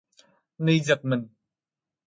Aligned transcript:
Ni 0.63 0.79
giật 0.79 0.99
mình 1.05 1.27